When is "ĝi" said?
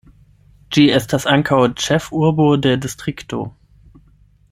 0.77-0.85